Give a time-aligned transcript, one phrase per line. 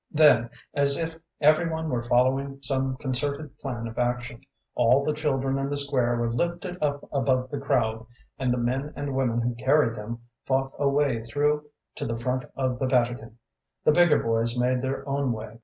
[0.11, 4.41] '""Then, as if every one were following some concerted plan of action,
[4.73, 8.07] all the children in the square were lifted up above the crowd,
[8.39, 10.17] and the men and women who carried them
[10.47, 11.67] fought a way through
[11.97, 13.37] to the front of the Vatican.
[13.83, 15.59] The bigger boys made their own way.